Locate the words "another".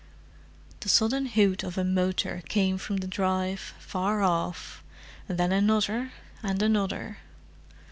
5.51-6.11, 6.63-7.19